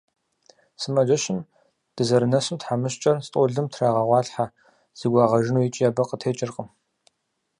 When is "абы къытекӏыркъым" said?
5.89-6.67